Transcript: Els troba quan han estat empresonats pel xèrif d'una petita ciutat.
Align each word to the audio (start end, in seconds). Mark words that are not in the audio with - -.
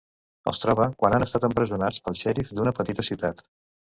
Els 0.51 0.59
troba 0.61 0.85
quan 1.01 1.15
han 1.17 1.25
estat 1.25 1.45
empresonats 1.49 1.99
pel 2.07 2.17
xèrif 2.21 2.55
d'una 2.61 2.73
petita 2.81 3.07
ciutat. 3.11 3.45